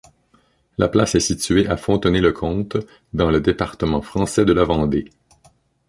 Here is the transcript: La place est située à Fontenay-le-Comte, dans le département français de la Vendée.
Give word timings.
La 0.79 0.87
place 0.89 1.13
est 1.13 1.19
située 1.19 1.67
à 1.67 1.77
Fontenay-le-Comte, 1.77 2.75
dans 3.13 3.29
le 3.29 3.39
département 3.39 4.01
français 4.01 4.45
de 4.45 4.51
la 4.53 4.63
Vendée. 4.63 5.05